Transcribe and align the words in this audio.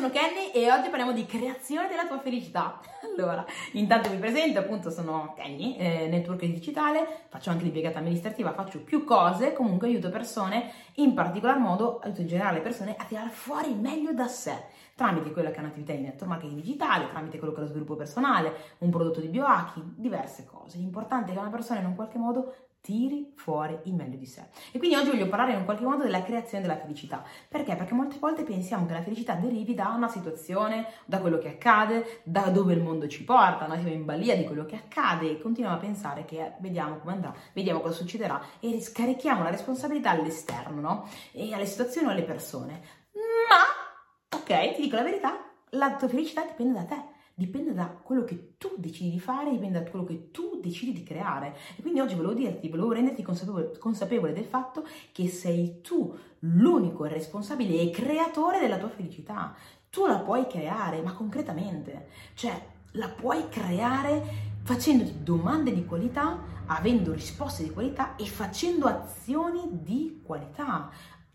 sono 0.00 0.12
Kenny 0.12 0.50
e 0.52 0.72
oggi 0.72 0.88
parliamo 0.88 1.12
di 1.12 1.26
creazione 1.26 1.86
della 1.86 2.06
tua 2.06 2.18
felicità. 2.20 2.80
Allora, 3.20 3.44
intanto 3.72 4.08
mi 4.08 4.16
presento, 4.16 4.60
appunto 4.60 4.88
sono 4.88 5.34
Kenny, 5.36 5.76
eh, 5.76 6.06
network 6.06 6.40
digitale, 6.40 7.24
faccio 7.28 7.50
anche 7.50 7.64
l'impiegata 7.64 7.98
amministrativa, 7.98 8.54
faccio 8.54 8.80
più 8.80 9.04
cose, 9.04 9.52
comunque 9.52 9.88
aiuto 9.88 10.08
persone, 10.08 10.70
in 10.94 11.12
particolar 11.12 11.58
modo 11.58 11.98
aiuto 11.98 12.22
in 12.22 12.28
generale 12.28 12.60
persone 12.60 12.94
a 12.96 13.04
tirare 13.04 13.28
fuori 13.28 13.74
meglio 13.74 14.14
da 14.14 14.26
sé, 14.26 14.54
tramite 14.94 15.32
quella 15.32 15.50
che 15.50 15.56
è 15.56 15.60
un'attività 15.60 15.92
di 15.92 16.00
network 16.00 16.28
marketing 16.28 16.60
digitale, 16.62 17.08
tramite 17.10 17.38
quello 17.38 17.52
che 17.52 17.60
è 17.60 17.62
lo 17.64 17.68
sviluppo 17.68 17.96
personale, 17.96 18.54
un 18.78 18.90
prodotto 18.90 19.20
di 19.20 19.28
biohacking, 19.28 19.96
diverse 19.96 20.46
cose. 20.46 20.78
L'importante 20.78 21.32
è 21.32 21.34
che 21.34 21.40
una 21.40 21.50
persona 21.50 21.80
in 21.80 21.86
un 21.86 21.94
qualche 21.96 22.16
modo 22.16 22.54
tiri 22.80 23.32
fuori 23.36 23.78
il 23.84 23.94
meglio 23.94 24.16
di 24.16 24.26
sé. 24.26 24.46
E 24.72 24.78
quindi 24.78 24.96
oggi 24.96 25.10
voglio 25.10 25.28
parlare 25.28 25.52
in 25.52 25.64
qualche 25.64 25.84
modo 25.84 26.02
della 26.02 26.22
creazione 26.22 26.62
della 26.62 26.78
felicità. 26.78 27.22
Perché? 27.48 27.76
Perché 27.76 27.94
molte 27.94 28.18
volte 28.18 28.42
pensiamo 28.42 28.86
che 28.86 28.94
la 28.94 29.02
felicità 29.02 29.34
derivi 29.34 29.74
da 29.74 29.88
una 29.88 30.08
situazione, 30.08 30.86
da 31.04 31.20
quello 31.20 31.38
che 31.38 31.48
accade, 31.48 32.20
da 32.24 32.48
dove 32.48 32.72
il 32.72 32.82
mondo 32.82 33.06
ci 33.06 33.24
porta, 33.24 33.66
noi 33.66 33.78
siamo 33.80 33.94
in 33.94 34.04
balia 34.04 34.36
di 34.36 34.44
quello 34.44 34.64
che 34.64 34.76
accade 34.76 35.30
e 35.30 35.40
continuiamo 35.40 35.76
a 35.76 35.80
pensare 35.80 36.24
che 36.24 36.40
eh, 36.40 36.52
vediamo 36.60 36.98
come 36.98 37.12
andrà, 37.12 37.34
vediamo 37.52 37.80
cosa 37.80 37.94
succederà 37.94 38.40
e 38.60 38.80
scarichiamo 38.80 39.42
la 39.42 39.50
responsabilità 39.50 40.10
all'esterno, 40.10 40.80
no? 40.80 41.08
E 41.32 41.52
alle 41.52 41.66
situazioni 41.66 42.08
o 42.08 42.10
alle 42.10 42.22
persone. 42.22 42.80
Ma, 43.48 44.38
ok, 44.38 44.74
ti 44.74 44.82
dico 44.82 44.96
la 44.96 45.02
verità, 45.02 45.36
la 45.70 45.96
tua 45.96 46.08
felicità 46.08 46.42
dipende 46.44 46.78
da 46.78 46.84
te 46.84 47.09
dipende 47.40 47.72
da 47.72 47.86
quello 47.86 48.22
che 48.22 48.56
tu 48.58 48.74
decidi 48.76 49.12
di 49.12 49.18
fare, 49.18 49.50
dipende 49.50 49.82
da 49.82 49.90
quello 49.90 50.04
che 50.04 50.30
tu 50.30 50.60
decidi 50.60 50.92
di 50.92 51.02
creare. 51.02 51.56
E 51.74 51.80
quindi 51.80 52.00
oggi 52.00 52.14
volevo 52.14 52.34
dirti, 52.34 52.68
volevo 52.68 52.92
renderti 52.92 53.22
consapevole, 53.22 53.78
consapevole 53.78 54.34
del 54.34 54.44
fatto 54.44 54.86
che 55.10 55.26
sei 55.26 55.80
tu 55.80 56.14
l'unico 56.40 57.04
responsabile 57.04 57.80
e 57.80 57.88
creatore 57.88 58.60
della 58.60 58.76
tua 58.76 58.90
felicità. 58.90 59.54
Tu 59.88 60.04
la 60.04 60.18
puoi 60.18 60.46
creare, 60.48 61.00
ma 61.00 61.14
concretamente, 61.14 62.08
cioè 62.34 62.62
la 62.92 63.08
puoi 63.08 63.48
creare 63.48 64.48
facendoti 64.62 65.22
domande 65.22 65.72
di 65.72 65.86
qualità, 65.86 66.38
avendo 66.66 67.14
risposte 67.14 67.62
di 67.62 67.70
qualità 67.70 68.16
e 68.16 68.26
facendo 68.26 68.86
azioni 68.86 69.62
di 69.82 70.20
qualità 70.22 70.90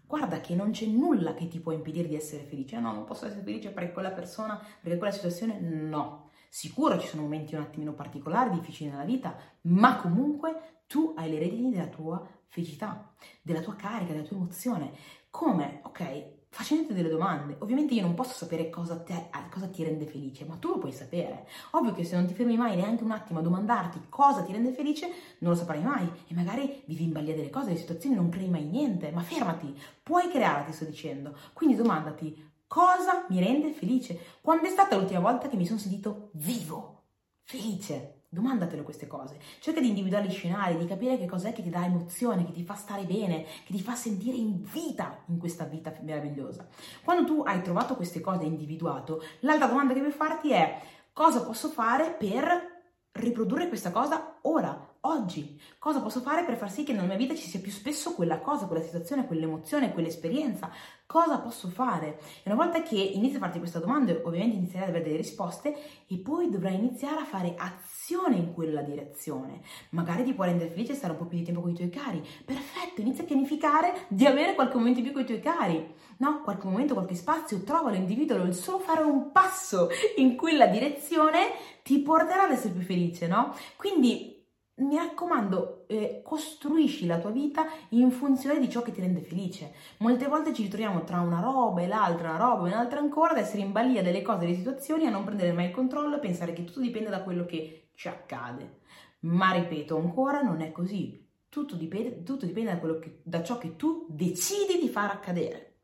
guarda 0.07 0.39
che 0.39 0.55
non 0.55 0.71
c'è 0.71 0.85
nulla 0.85 1.33
che 1.33 1.47
ti 1.47 1.59
può 1.59 1.71
impedire 1.71 2.07
di 2.07 2.15
essere 2.15 2.43
felice. 2.43 2.79
No, 2.79 2.93
non 2.93 3.05
posso 3.05 3.25
essere 3.25 3.43
felice 3.43 3.71
perché 3.71 3.91
quella 3.91 4.11
persona, 4.11 4.59
perché 4.81 4.97
quella 4.97 5.13
situazione, 5.13 5.59
no. 5.59 6.29
Sicuro 6.49 6.97
ci 6.99 7.07
sono 7.07 7.23
momenti 7.23 7.55
un 7.55 7.61
attimino 7.61 7.93
particolari, 7.93 8.51
difficili 8.51 8.89
nella 8.89 9.03
vita, 9.03 9.35
ma 9.61 9.97
comunque 9.97 10.83
tu 10.87 11.13
hai 11.17 11.29
le 11.29 11.39
redini 11.39 11.69
della 11.71 11.87
tua 11.87 12.25
felicità, 12.47 13.13
della 13.41 13.61
tua 13.61 13.75
carica, 13.75 14.13
della 14.13 14.25
tua 14.25 14.37
emozione. 14.37 14.91
Come? 15.29 15.81
Ok, 15.83 16.34
facendoti 16.55 16.93
delle 16.93 17.09
domande. 17.09 17.57
Ovviamente 17.59 17.93
io 17.93 18.01
non 18.01 18.13
posso 18.13 18.33
sapere 18.33 18.69
cosa, 18.69 18.97
te, 18.97 19.29
cosa, 19.51 19.67
ti 19.67 19.83
rende 19.83 20.05
felice, 20.05 20.45
ma 20.45 20.55
tu 20.55 20.69
lo 20.69 20.77
puoi 20.77 20.93
sapere. 20.93 21.49
Ovvio 21.71 21.91
che 21.91 22.05
se 22.05 22.15
non 22.15 22.25
ti 22.25 22.33
fermi 22.33 22.55
mai 22.55 22.77
neanche 22.77 23.03
un 23.03 23.11
attimo 23.11 23.39
a 23.39 23.41
domandarti 23.41 24.05
cosa 24.07 24.41
ti 24.41 24.53
rende 24.53 24.71
felice, 24.71 25.11
non 25.39 25.51
lo 25.51 25.57
saprai 25.57 25.83
mai 25.83 26.09
e 26.27 26.33
magari 26.33 26.81
vivi 26.85 27.03
in 27.03 27.11
balia 27.11 27.35
delle 27.35 27.49
cose, 27.49 27.65
delle 27.65 27.79
situazioni, 27.79 28.15
non 28.15 28.29
crei 28.29 28.47
mai 28.47 28.63
niente, 28.63 29.11
ma 29.11 29.21
fermati, 29.21 29.77
puoi 30.01 30.29
creare, 30.29 30.63
ti 30.67 30.71
sto 30.71 30.85
dicendo. 30.85 31.35
Quindi 31.51 31.75
domandati 31.75 32.53
cosa 32.67 33.25
mi 33.27 33.39
rende 33.41 33.73
felice. 33.73 34.17
Quando 34.39 34.65
è 34.67 34.69
stata 34.69 34.95
l'ultima 34.95 35.19
volta 35.19 35.49
che 35.49 35.57
mi 35.57 35.65
sono 35.65 35.79
sentito 35.79 36.29
vivo, 36.35 37.03
felice? 37.43 38.14
Domandatelo 38.36 38.83
queste 38.83 39.08
cose, 39.08 39.39
cerca 39.59 39.80
di 39.80 39.88
individuare 39.88 40.28
gli 40.28 40.31
scenari, 40.31 40.78
di 40.78 40.86
capire 40.86 41.17
che 41.17 41.25
cos'è 41.25 41.53
che 41.53 41.64
ti 41.64 41.69
dà 41.69 41.86
emozione, 41.86 42.45
che 42.45 42.52
ti 42.52 42.64
fa 42.64 42.75
stare 42.75 43.05
bene, 43.05 43.45
che 43.64 43.72
ti 43.72 43.80
fa 43.80 43.95
sentire 43.95 44.36
in 44.36 44.61
vita 44.61 45.22
in 45.28 45.39
questa 45.39 45.64
vita 45.64 45.94
meravigliosa. 46.02 46.67
Quando 47.02 47.25
tu 47.25 47.44
hai 47.45 47.61
trovato 47.61 47.95
queste 47.95 48.19
cose 48.19 48.44
e 48.44 48.47
individuato, 48.47 49.23
l'altra 49.39 49.67
domanda 49.67 49.94
che 49.94 50.02
vuoi 50.02 50.11
farti 50.11 50.52
è 50.52 50.81
cosa 51.13 51.44
posso 51.44 51.69
fare 51.69 52.11
per 52.11 52.73
riprodurre 53.13 53.69
questa 53.69 53.91
cosa 53.91 54.38
ora, 54.41 54.94
oggi? 55.05 55.59
Cosa 55.77 56.01
posso 56.01 56.21
fare 56.21 56.43
per 56.43 56.57
far 56.57 56.71
sì 56.71 56.83
che 56.83 56.93
nella 56.93 57.05
mia 57.05 57.16
vita 57.16 57.35
ci 57.35 57.47
sia 57.47 57.59
più 57.59 57.71
spesso 57.71 58.13
quella 58.13 58.39
cosa, 58.39 58.66
quella 58.66 58.83
situazione, 58.83 59.27
quell'emozione, 59.27 59.93
quell'esperienza? 59.93 60.71
Cosa 61.07 61.38
posso 61.38 61.69
fare? 61.69 62.19
E 62.43 62.51
una 62.51 62.55
volta 62.55 62.81
che 62.81 62.95
inizi 62.95 63.35
a 63.35 63.39
farti 63.39 63.59
queste 63.59 63.79
domande, 63.79 64.21
ovviamente 64.23 64.57
inizierai 64.57 64.89
ad 64.89 64.95
avere 64.95 65.05
delle 65.05 65.21
risposte 65.21 65.75
e 66.07 66.17
poi 66.17 66.49
dovrai 66.49 66.73
iniziare 66.73 67.19
a 67.19 67.25
fare 67.25 67.53
azione 67.55 68.38
in 68.38 68.53
quella 68.53 68.81
direzione. 68.81 69.61
Magari 69.91 70.23
ti 70.23 70.33
può 70.33 70.45
rendere 70.45 70.71
felice 70.71 70.95
stare 70.95 71.13
un 71.13 71.19
po' 71.19 71.25
più 71.25 71.38
di 71.38 71.44
tempo 71.44 71.61
con 71.61 71.69
i 71.69 71.75
tuoi 71.75 71.89
cari. 71.89 72.25
Perfetto, 72.44 73.01
inizia 73.01 73.23
a 73.23 73.27
pianificare 73.27 74.05
di 74.07 74.25
avere 74.25 74.55
qualche 74.55 74.77
momento 74.77 74.99
in 74.99 75.05
più 75.05 75.13
con 75.13 75.21
i 75.21 75.25
tuoi 75.25 75.39
cari. 75.39 75.94
No, 76.17 76.41
qualche 76.41 76.65
momento, 76.67 76.94
qualche 76.94 77.15
spazio, 77.15 77.61
trovalo, 77.63 77.95
individualo, 77.95 78.44
il 78.45 78.55
solo 78.55 78.79
fare 78.79 79.03
un 79.03 79.31
passo 79.31 79.89
in 80.15 80.35
quella 80.35 80.65
direzione 80.65 81.49
ti 81.83 81.99
porterà 81.99 82.44
ad 82.44 82.51
essere 82.51 82.73
più 82.73 82.81
felice, 82.81 83.27
no? 83.27 83.53
Quindi 83.75 84.34
mi 84.78 84.97
raccomando, 84.97 85.86
eh, 85.88 86.22
costruisci 86.24 87.06
la 87.06 87.19
tua 87.19 87.30
vita 87.30 87.66
in 87.90 88.12
funzione 88.12 88.59
di 88.59 88.69
ciò 88.69 88.81
che 88.81 88.91
ti 88.91 89.00
rende 89.00 89.22
felice. 89.22 89.74
Molte 90.00 90.28
volte 90.28 90.53
ci 90.53 90.63
ritroviamo 90.63 91.03
tra 91.03 91.22
una 91.22 91.40
roba 91.40 91.81
e 91.81 91.88
l'altra, 91.88 92.30
una 92.30 92.38
roba 92.38 92.68
e 92.68 92.74
un'altra 92.74 93.00
ancora, 93.00 93.31
ad 93.31 93.38
essere 93.38 93.62
in 93.62 93.72
balia 93.72 94.03
delle 94.03 94.22
cose, 94.22 94.40
delle 94.40 94.56
situazioni, 94.56 95.06
a 95.06 95.12
non 95.12 95.24
prendere 95.24 95.53
mai 95.53 95.68
il 95.68 95.72
controllo 95.72 96.18
e 96.18 96.19
pensare 96.19 96.52
che 96.52 96.66
tutto 96.66 96.81
dipende 96.81 97.09
da 97.09 97.24
quello 97.24 97.46
che 97.46 97.90
ci 97.96 98.09
accade. 98.09 98.80
Ma 99.19 99.52
ripeto 99.52 99.97
ancora, 99.97 100.41
non 100.41 100.62
è 100.62 100.72
così. 100.72 101.24
Tutto 101.47 101.75
dipende, 101.75 102.24
tutto 102.24 102.46
dipende 102.46 102.78
da, 102.78 103.00
che, 103.00 103.19
da 103.24 103.44
ciò 103.44 103.57
che 103.57 103.78
tu 103.78 104.06
decidi 104.09 104.78
di 104.80 104.90
far 104.90 105.09
accadere. 105.09 105.75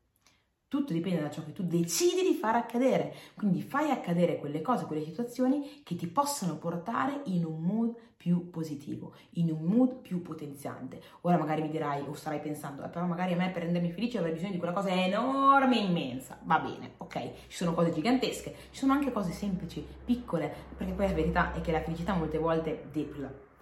Tutto 0.72 0.94
dipende 0.94 1.20
da 1.20 1.28
ciò 1.28 1.44
che 1.44 1.52
tu 1.52 1.64
decidi 1.64 2.22
di 2.22 2.32
far 2.32 2.56
accadere. 2.56 3.14
Quindi 3.34 3.60
fai 3.60 3.90
accadere 3.90 4.38
quelle 4.38 4.62
cose, 4.62 4.86
quelle 4.86 5.04
situazioni 5.04 5.82
che 5.82 5.96
ti 5.96 6.06
possano 6.06 6.56
portare 6.56 7.20
in 7.24 7.44
un 7.44 7.60
mood 7.60 7.94
più 8.16 8.48
positivo, 8.48 9.12
in 9.32 9.50
un 9.50 9.64
mood 9.64 9.96
più 9.96 10.22
potenziante. 10.22 10.98
Ora 11.20 11.36
magari 11.36 11.60
mi 11.60 11.68
dirai 11.68 12.00
o 12.08 12.14
starai 12.14 12.40
pensando, 12.40 12.82
eh, 12.84 12.88
però 12.88 13.04
magari 13.04 13.34
a 13.34 13.36
me 13.36 13.50
per 13.50 13.64
rendermi 13.64 13.92
felice 13.92 14.16
avrei 14.16 14.32
bisogno 14.32 14.52
di 14.52 14.58
quella 14.58 14.72
cosa 14.72 14.88
enorme 14.88 15.76
immensa. 15.76 16.38
Va 16.44 16.58
bene, 16.58 16.92
ok, 16.96 17.48
ci 17.48 17.56
sono 17.58 17.74
cose 17.74 17.92
gigantesche, 17.92 18.54
ci 18.70 18.78
sono 18.78 18.94
anche 18.94 19.12
cose 19.12 19.32
semplici, 19.32 19.86
piccole, 20.06 20.50
perché 20.74 20.94
poi 20.94 21.06
la 21.06 21.12
verità 21.12 21.52
è 21.52 21.60
che 21.60 21.72
la 21.72 21.82
felicità 21.82 22.14
molte 22.14 22.38
volte, 22.38 22.86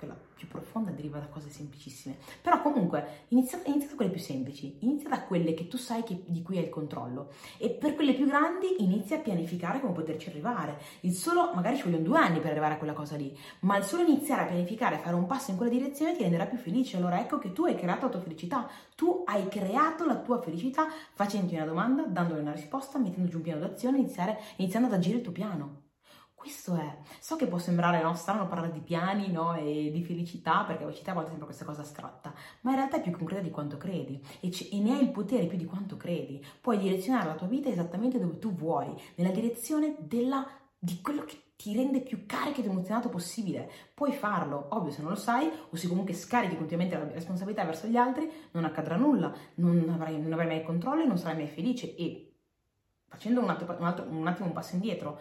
quella 0.00 0.16
più 0.34 0.49
profonda 0.49 0.91
deriva 0.91 1.19
da 1.19 1.27
cose 1.27 1.50
semplicissime. 1.50 2.16
Però 2.41 2.62
comunque 2.62 3.27
inizia, 3.28 3.61
inizia 3.66 3.91
da 3.91 3.94
quelle 3.94 4.11
più 4.11 4.21
semplici, 4.21 4.78
inizia 4.81 5.11
da 5.11 5.22
quelle 5.22 5.53
che 5.53 5.69
tu 5.69 5.77
sai 5.77 6.03
che, 6.03 6.22
di 6.27 6.41
cui 6.43 6.56
hai 6.56 6.65
il 6.65 6.71
controllo 6.71 7.33
e 7.59 7.69
per 7.69 7.94
quelle 7.94 8.15
più 8.15 8.27
grandi 8.27 8.83
inizia 8.83 9.16
a 9.16 9.21
pianificare 9.21 9.81
come 9.81 9.93
poterci 9.93 10.31
arrivare. 10.31 10.78
Il 11.00 11.12
solo, 11.12 11.53
magari 11.53 11.77
ci 11.77 11.83
vogliono 11.83 12.05
due 12.05 12.19
anni 12.19 12.41
per 12.41 12.53
arrivare 12.53 12.75
a 12.75 12.78
quella 12.78 12.94
cosa 12.94 13.16
lì, 13.16 13.37
ma 13.61 13.77
il 13.77 13.84
solo 13.84 14.03
iniziare 14.03 14.43
a 14.43 14.47
pianificare, 14.47 14.97
fare 14.97 15.15
un 15.15 15.27
passo 15.27 15.50
in 15.50 15.59
quella 15.59 15.72
direzione 15.72 16.17
ti 16.17 16.22
renderà 16.22 16.47
più 16.47 16.56
felice. 16.56 16.97
Allora 16.97 17.21
ecco 17.21 17.38
che 17.38 17.53
tu 17.53 17.67
hai 17.67 17.75
creato 17.75 18.06
la 18.06 18.12
tua 18.12 18.21
felicità, 18.21 18.69
tu 18.97 19.22
hai 19.27 19.47
creato 19.49 20.06
la 20.06 20.17
tua 20.17 20.41
felicità 20.41 20.87
facendoti 21.12 21.55
una 21.55 21.67
domanda, 21.67 22.05
dandole 22.05 22.41
una 22.41 22.53
risposta, 22.53 22.99
mettendo 22.99 23.28
giù 23.28 23.37
un 23.37 23.43
piano 23.43 23.61
d'azione, 23.61 23.99
iniziare, 23.99 24.38
iniziando 24.56 24.88
ad 24.88 24.94
agire 24.94 25.19
il 25.19 25.22
tuo 25.22 25.32
piano. 25.32 25.80
Questo 26.41 26.75
è. 26.75 26.97
So 27.19 27.37
che 27.37 27.47
può 27.47 27.59
sembrare 27.59 28.01
no, 28.01 28.15
strano 28.15 28.49
parlare 28.49 28.73
di 28.73 28.81
piani 28.81 29.31
no, 29.31 29.53
e 29.53 29.91
di 29.93 30.03
felicità, 30.03 30.65
perché 30.65 30.84
la 30.84 30.89
felicità 30.89 31.11
a 31.11 31.15
volte 31.15 31.28
sembra 31.28 31.47
questa 31.47 31.67
cosa 31.67 31.83
astratta, 31.83 32.33
ma 32.62 32.71
in 32.71 32.77
realtà 32.77 32.97
è 32.97 33.03
più 33.03 33.12
concreta 33.12 33.43
di 33.43 33.51
quanto 33.51 33.77
credi 33.77 34.19
e, 34.41 34.49
c- 34.49 34.71
e 34.73 34.81
ne 34.81 34.93
hai 34.93 35.03
il 35.03 35.11
potere 35.11 35.45
più 35.45 35.59
di 35.59 35.67
quanto 35.67 35.99
credi. 35.99 36.43
Puoi 36.59 36.79
direzionare 36.79 37.27
la 37.27 37.34
tua 37.34 37.47
vita 37.47 37.69
esattamente 37.69 38.19
dove 38.19 38.39
tu 38.39 38.55
vuoi, 38.55 38.91
nella 39.17 39.33
direzione 39.33 39.97
della, 39.99 40.47
di 40.79 41.03
quello 41.03 41.25
che 41.25 41.39
ti 41.56 41.77
rende 41.77 42.00
più 42.00 42.25
carico 42.25 42.61
ed 42.61 42.69
emozionato 42.69 43.11
possibile. 43.11 43.71
Puoi 43.93 44.12
farlo, 44.12 44.69
ovvio 44.71 44.93
se 44.93 45.03
non 45.03 45.11
lo 45.11 45.17
sai, 45.17 45.47
o 45.47 45.77
se 45.77 45.89
comunque 45.89 46.15
scarichi 46.15 46.56
continuamente 46.56 46.97
la 46.97 47.05
responsabilità 47.05 47.65
verso 47.65 47.87
gli 47.87 47.97
altri, 47.97 48.27
non 48.53 48.65
accadrà 48.65 48.97
nulla, 48.97 49.31
non 49.56 49.91
avrai, 49.91 50.19
non 50.19 50.33
avrai 50.33 50.47
mai 50.47 50.62
controllo 50.62 51.03
e 51.03 51.06
non 51.06 51.19
sarai 51.19 51.37
mai 51.37 51.49
felice. 51.49 51.95
E 51.97 52.33
facendo 53.06 53.43
un, 53.43 53.50
altro, 53.50 53.76
un, 53.79 53.85
altro, 53.85 54.06
un 54.09 54.26
attimo 54.26 54.47
un 54.47 54.55
passo 54.55 54.75
indietro, 54.75 55.19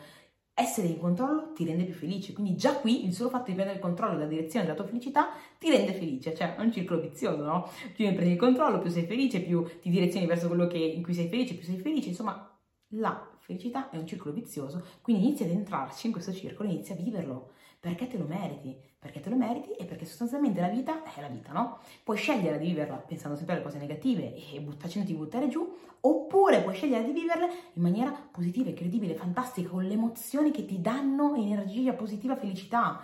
essere 0.60 0.88
in 0.88 1.00
controllo 1.00 1.54
ti 1.54 1.64
rende 1.64 1.86
più 1.86 1.94
felice. 1.94 2.34
Quindi 2.34 2.56
già 2.56 2.76
qui 2.76 3.06
il 3.06 3.14
solo 3.14 3.30
fatto 3.30 3.46
di 3.46 3.54
prendere 3.54 3.78
il 3.78 3.84
controllo 3.84 4.16
della 4.18 4.28
direzione 4.28 4.66
della 4.66 4.78
tua 4.78 4.86
felicità 4.86 5.30
ti 5.58 5.70
rende 5.70 5.94
felice, 5.94 6.36
cioè 6.36 6.56
è 6.56 6.62
un 6.62 6.72
circolo 6.72 7.00
vizioso, 7.00 7.44
no? 7.44 7.70
Più 7.94 8.06
ne 8.06 8.14
prendi 8.14 8.34
il 8.34 8.40
controllo, 8.40 8.80
più 8.80 8.90
sei 8.90 9.06
felice, 9.06 9.42
più 9.42 9.66
ti 9.82 9.90
direzioni 9.90 10.26
verso 10.26 10.48
quello 10.48 10.68
che, 10.68 10.78
in 10.78 11.02
cui 11.02 11.14
sei 11.14 11.30
felice, 11.30 11.56
più 11.56 11.66
sei 11.66 11.78
felice, 11.78 12.10
insomma 12.10 12.46
la 12.94 13.30
felicità 13.40 13.90
è 13.90 13.98
un 13.98 14.06
circolo 14.06 14.34
vizioso, 14.34 14.84
quindi 15.02 15.26
inizi 15.26 15.44
ad 15.44 15.50
entrarci 15.50 16.08
in 16.08 16.12
questo 16.12 16.34
circolo, 16.34 16.70
inizi 16.70 16.92
a 16.92 16.96
viverlo 16.96 17.52
perché 17.80 18.08
te 18.08 18.18
lo 18.18 18.26
meriti, 18.26 18.78
perché 19.00 19.22
te 19.22 19.30
lo 19.30 19.38
meriti 19.38 19.72
e 19.72 19.86
perché 19.86 20.06
sostanzialmente 20.06 20.60
la 20.60 20.68
vita 20.68 21.04
è 21.04 21.22
la 21.22 21.30
vita, 21.30 21.54
no? 21.54 21.80
Puoi 22.04 22.18
scegliere 22.18 22.58
di 22.58 22.68
viverla 22.68 22.98
pensando 22.98 23.38
sempre 23.38 23.56
alle 23.56 23.64
cose 23.64 23.78
negative 23.78 24.36
e 24.36 24.66
facendoti 24.78 25.14
buttare 25.14 25.48
giù, 25.48 25.78
oppure 26.02 26.62
puoi 26.62 26.76
scegliere 26.76 27.06
di 27.06 27.14
viverle 27.14 27.50
in 27.74 27.82
maniera 27.82 28.12
positiva, 28.12 28.70
incredibile, 28.70 29.16
fantastica, 29.16 29.70
con 29.70 29.86
le 29.86 29.94
emozioni 29.94 30.52
che 30.52 30.66
ti 30.66 30.82
danno 30.82 31.36
energia 31.36 31.94
positiva, 31.94 32.36
felicità. 32.36 33.02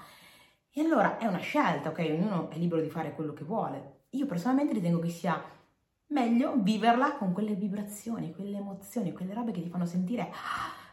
E 0.70 0.82
allora 0.82 1.18
è 1.18 1.26
una 1.26 1.40
scelta, 1.40 1.90
ok? 1.90 2.00
Ognuno 2.00 2.50
è 2.50 2.58
libero 2.58 2.82
di 2.82 2.90
fare 2.90 3.16
quello 3.16 3.32
che 3.32 3.46
vuole. 3.46 4.02
Io 4.10 4.26
personalmente 4.26 4.74
ritengo 4.74 5.00
che 5.00 5.10
sia 5.10 5.42
meglio 6.08 6.54
viverla 6.58 7.14
con 7.14 7.32
quelle 7.32 7.56
vibrazioni, 7.56 8.34
quelle 8.34 8.58
emozioni, 8.58 9.14
quelle 9.14 9.34
robe 9.34 9.52
che 9.52 9.62
ti 9.62 9.70
fanno 9.70 9.86
sentire 9.86 10.30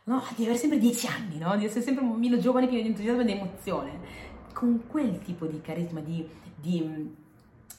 no, 0.05 0.23
di 0.37 0.43
avere 0.43 0.59
sempre 0.59 0.79
dieci 0.79 1.07
anni, 1.07 1.39
no? 1.39 1.57
Di 1.57 1.65
essere 1.65 1.83
sempre 1.83 2.03
un 2.03 2.11
bambino 2.11 2.39
giovane 2.39 2.67
pieno 2.67 2.83
di 2.83 2.89
entusiasmo 2.89 3.21
e 3.21 3.25
di 3.25 3.33
emozione. 3.33 4.01
Con 4.53 4.87
quel 4.87 5.21
tipo 5.23 5.47
di 5.47 5.61
carisma, 5.61 6.01
di, 6.01 6.29
di 6.55 7.15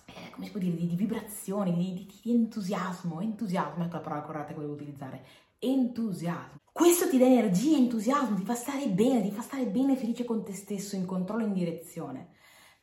eh, 0.05 0.29
come 0.31 0.45
si 0.45 0.51
può 0.51 0.59
dire, 0.59 0.75
di, 0.75 0.87
di 0.87 0.95
vibrazioni, 0.95 1.73
di, 1.73 1.93
di, 1.93 2.19
di, 2.21 2.31
entusiasmo, 2.31 3.19
entusiasmo, 3.21 3.83
ecco 3.83 3.95
la 3.95 4.01
parola 4.01 4.21
corretta 4.21 4.47
che 4.47 4.53
volevo 4.53 4.73
utilizzare, 4.73 5.25
entusiasmo. 5.59 6.59
Questo 6.71 7.07
ti 7.07 7.17
dà 7.17 7.25
energia, 7.25 7.77
entusiasmo, 7.77 8.35
ti 8.35 8.43
fa 8.43 8.55
stare 8.55 8.87
bene, 8.89 9.21
ti 9.21 9.31
fa 9.31 9.41
stare 9.41 9.67
bene 9.67 9.95
felice 9.95 10.23
con 10.23 10.43
te 10.43 10.53
stesso, 10.53 10.95
in 10.95 11.05
controllo, 11.05 11.45
in 11.45 11.53
direzione. 11.53 12.29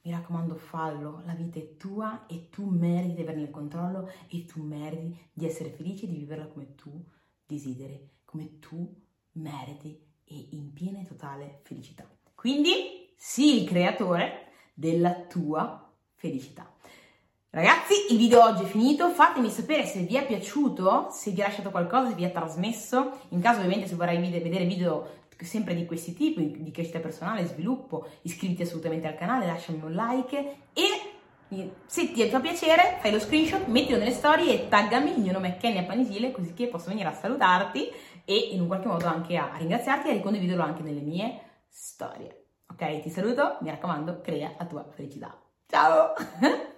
Mi 0.03 0.13
raccomando, 0.13 0.55
fallo, 0.55 1.23
la 1.27 1.35
vita 1.35 1.59
è 1.59 1.77
tua 1.77 2.27
e 2.27 2.49
tu 2.49 2.71
meriti 2.71 3.17
di 3.17 3.23
averne 3.23 3.43
il 3.43 3.51
controllo 3.51 4.11
e 4.29 4.45
tu 4.47 4.63
meriti 4.63 5.15
di 5.33 5.45
essere 5.45 5.71
felice 5.71 6.07
e 6.07 6.09
di 6.09 6.17
viverla 6.17 6.47
come 6.47 6.75
tu 6.75 7.05
desideri, 7.45 8.09
come 8.25 8.59
tu 8.61 9.09
meriti 9.33 9.99
e 10.25 10.49
in 10.53 10.73
piena 10.73 11.01
e 11.01 11.07
totale 11.07 11.61
felicità. 11.63 12.09
Quindi 12.35 13.13
sii 13.17 13.63
il 13.63 13.69
creatore 13.69 14.53
della 14.75 15.15
tua 15.15 15.93
felicità. 16.15 16.73
Ragazzi, 17.51 17.95
il 18.11 18.17
video 18.17 18.45
oggi 18.45 18.63
è 18.63 18.67
finito, 18.67 19.11
fatemi 19.11 19.51
sapere 19.51 19.85
se 19.85 20.03
vi 20.03 20.15
è 20.15 20.25
piaciuto, 20.25 21.09
se 21.11 21.33
vi 21.33 21.43
ha 21.43 21.49
lasciato 21.49 21.71
qualcosa, 21.71 22.11
se 22.11 22.15
vi 22.15 22.25
ha 22.25 22.31
trasmesso, 22.31 23.19
in 23.31 23.41
caso 23.41 23.59
ovviamente 23.59 23.89
se 23.89 23.97
vorrai 23.97 24.21
vedere 24.21 24.65
video 24.65 25.19
sempre 25.41 25.75
di 25.75 25.85
questi 25.85 26.15
tipi, 26.15 26.63
di 26.63 26.71
crescita 26.71 27.01
personale, 27.01 27.47
sviluppo, 27.47 28.07
iscriviti 28.23 28.63
assolutamente 28.63 29.09
al 29.09 29.17
canale, 29.17 29.47
lasciami 29.47 29.81
un 29.83 29.93
like 29.93 30.39
e 30.73 31.10
se 31.87 32.13
ti 32.13 32.29
fa 32.29 32.39
piacere 32.39 32.99
fai 33.01 33.11
lo 33.11 33.19
screenshot, 33.19 33.67
mettilo 33.67 33.99
nelle 33.99 34.13
storie 34.13 34.55
e 34.55 34.69
taggami, 34.69 35.15
il 35.15 35.21
mio 35.21 35.33
nome 35.33 35.57
è 35.57 35.57
Kenya 35.57 35.83
Panisile, 35.83 36.31
così 36.31 36.55
che 36.55 36.69
posso 36.69 36.89
venire 36.89 37.09
a 37.09 37.13
salutarti 37.13 37.91
e 38.25 38.37
in 38.37 38.61
un 38.61 38.69
qualche 38.69 38.87
modo 38.87 39.07
anche 39.07 39.37
a 39.37 39.57
ringraziarti 39.57 40.09
e 40.09 40.11
a 40.13 40.15
ricondividerlo 40.15 40.63
anche 40.63 40.83
nelle 40.83 41.01
mie 41.01 41.41
storie. 41.69 42.45
Ok, 42.71 43.01
ti 43.01 43.11
saluto, 43.11 43.59
mi 43.63 43.71
raccomando, 43.71 44.21
crea 44.21 44.55
la 44.57 44.67
tua 44.67 44.87
felicità. 44.95 45.37
Ciao! 45.67 46.15